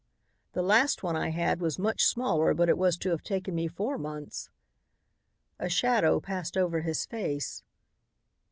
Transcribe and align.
"The 0.53 0.63
last 0.63 1.03
one 1.03 1.15
I 1.15 1.29
had 1.29 1.61
was 1.61 1.77
much 1.77 2.03
smaller 2.03 2.55
but 2.55 2.69
it 2.69 2.77
was 2.79 2.97
to 2.97 3.09
have 3.11 3.21
taken 3.21 3.53
me 3.53 3.67
four 3.67 3.99
months." 3.99 4.49
A 5.59 5.69
shadow 5.69 6.19
passed 6.19 6.57
over 6.57 6.81
his 6.81 7.05
face. 7.05 7.61